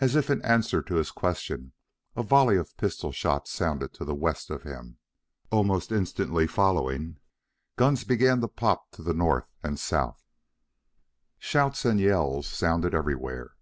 [0.00, 1.74] As if in answer to his question,
[2.16, 4.96] a volley of pistol shots sounded to the west of him.
[5.50, 7.18] Almost instantly following,
[7.76, 10.24] guns began to pop to the north and south.
[11.38, 13.54] Shouts and yells sounded everywhere.